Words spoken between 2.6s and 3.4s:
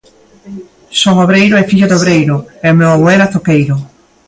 e o meu avó era